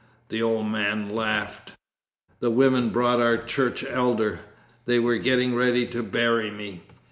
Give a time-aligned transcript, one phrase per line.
[0.29, 1.73] (The old man laughed.)
[2.39, 4.39] 'The women brought our church elder.
[4.87, 6.81] They were getting ready to bury me.